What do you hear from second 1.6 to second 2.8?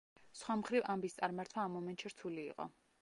ამ მომენტში რთული იყო.